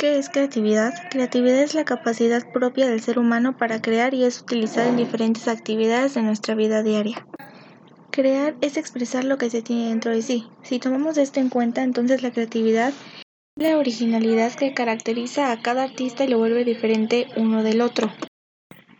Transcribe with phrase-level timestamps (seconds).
[0.00, 0.94] ¿Qué es creatividad?
[1.10, 5.46] Creatividad es la capacidad propia del ser humano para crear y es utilizada en diferentes
[5.46, 7.26] actividades de nuestra vida diaria.
[8.10, 10.46] Crear es expresar lo que se tiene dentro de sí.
[10.62, 12.94] Si tomamos esto en cuenta, entonces la creatividad
[13.58, 18.10] es la originalidad que caracteriza a cada artista y lo vuelve diferente uno del otro.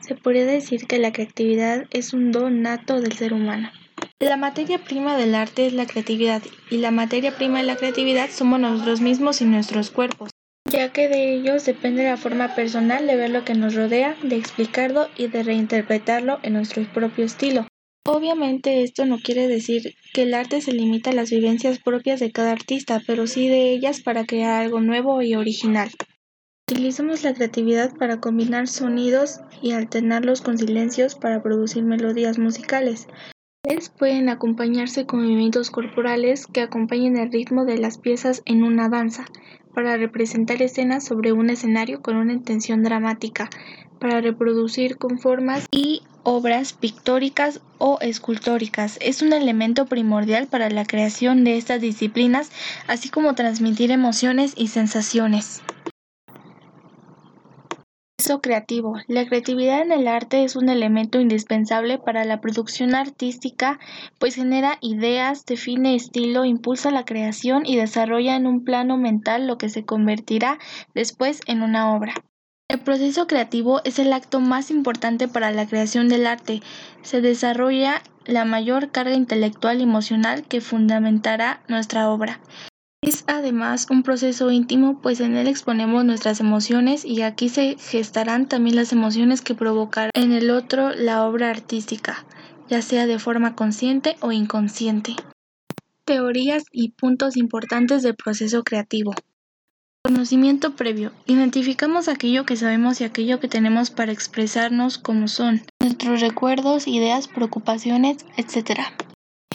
[0.00, 3.70] Se podría decir que la creatividad es un don nato del ser humano.
[4.18, 8.30] La materia prima del arte es la creatividad y la materia prima de la creatividad
[8.30, 10.30] somos nosotros mismos y nuestros cuerpos,
[10.70, 14.36] ya que de ellos depende la forma personal de ver lo que nos rodea, de
[14.36, 17.66] explicarlo y de reinterpretarlo en nuestro propio estilo.
[18.06, 22.32] Obviamente esto no quiere decir que el arte se limita a las vivencias propias de
[22.32, 25.90] cada artista, pero sí de ellas para crear algo nuevo y original.
[26.70, 33.08] Utilizamos la creatividad para combinar sonidos y alternarlos con silencios para producir melodías musicales
[33.98, 39.26] pueden acompañarse con movimientos corporales que acompañen el ritmo de las piezas en una danza,
[39.78, 43.48] para representar escenas sobre un escenario con una intención dramática,
[44.00, 48.98] para reproducir con formas y obras pictóricas o escultóricas.
[49.00, 52.50] Es un elemento primordial para la creación de estas disciplinas,
[52.88, 55.62] así como transmitir emociones y sensaciones
[58.36, 58.96] creativo.
[59.06, 63.78] La creatividad en el arte es un elemento indispensable para la producción artística,
[64.18, 69.58] pues genera ideas, define estilo, impulsa la creación y desarrolla en un plano mental lo
[69.58, 70.58] que se convertirá
[70.94, 72.14] después en una obra.
[72.70, 76.60] El proceso creativo es el acto más importante para la creación del arte.
[77.00, 82.40] Se desarrolla la mayor carga intelectual y emocional que fundamentará nuestra obra.
[83.00, 88.48] Es además un proceso íntimo, pues en él exponemos nuestras emociones y aquí se gestarán
[88.48, 92.26] también las emociones que provocarán en el otro la obra artística,
[92.68, 95.14] ya sea de forma consciente o inconsciente.
[96.04, 99.14] Teorías y puntos importantes del proceso creativo.
[100.04, 101.12] Conocimiento previo.
[101.26, 107.28] Identificamos aquello que sabemos y aquello que tenemos para expresarnos como son nuestros recuerdos, ideas,
[107.28, 108.80] preocupaciones, etc.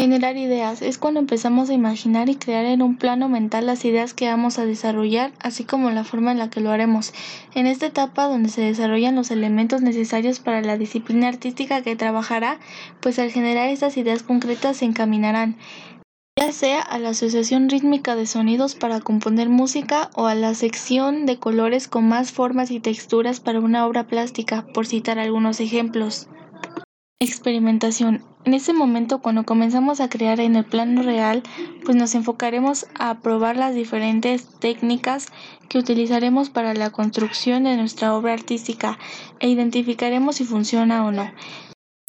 [0.00, 4.14] Generar ideas es cuando empezamos a imaginar y crear en un plano mental las ideas
[4.14, 7.12] que vamos a desarrollar, así como la forma en la que lo haremos.
[7.54, 12.58] En esta etapa donde se desarrollan los elementos necesarios para la disciplina artística que trabajará,
[13.02, 15.58] pues al generar estas ideas concretas se encaminarán
[16.38, 21.26] ya sea a la asociación rítmica de sonidos para componer música o a la sección
[21.26, 26.28] de colores con más formas y texturas para una obra plástica, por citar algunos ejemplos.
[27.20, 28.29] Experimentación.
[28.44, 31.42] En ese momento, cuando comenzamos a crear en el plano real,
[31.84, 35.26] pues nos enfocaremos a probar las diferentes técnicas
[35.68, 38.98] que utilizaremos para la construcción de nuestra obra artística
[39.40, 41.30] e identificaremos si funciona o no.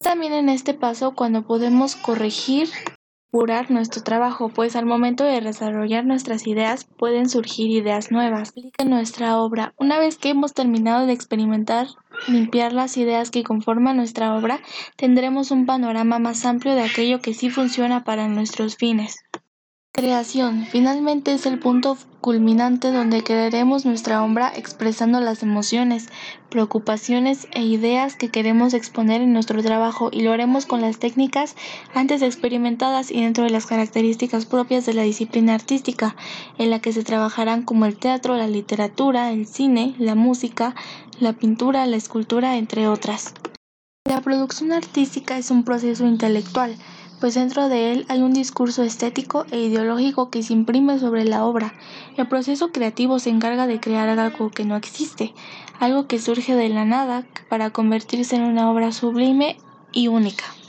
[0.00, 2.70] También en este paso cuando podemos corregir
[3.30, 8.52] curar nuestro trabajo, pues al momento de desarrollar nuestras ideas pueden surgir ideas nuevas.
[8.78, 11.86] En nuestra obra, una vez que hemos terminado de experimentar,
[12.26, 14.60] limpiar las ideas que conforman nuestra obra,
[14.96, 19.18] tendremos un panorama más amplio de aquello que sí funciona para nuestros fines.
[19.92, 20.66] Creación.
[20.66, 26.08] Finalmente es el punto culminante donde crearemos nuestra obra expresando las emociones,
[26.48, 31.56] preocupaciones e ideas que queremos exponer en nuestro trabajo y lo haremos con las técnicas
[31.92, 36.14] antes experimentadas y dentro de las características propias de la disciplina artística,
[36.56, 40.76] en la que se trabajarán como el teatro, la literatura, el cine, la música,
[41.18, 43.34] la pintura, la escultura, entre otras.
[44.04, 46.76] La producción artística es un proceso intelectual
[47.20, 51.44] pues dentro de él hay un discurso estético e ideológico que se imprime sobre la
[51.44, 51.76] obra.
[52.16, 55.34] El proceso creativo se encarga de crear algo que no existe,
[55.78, 59.58] algo que surge de la nada para convertirse en una obra sublime
[59.92, 60.59] y única.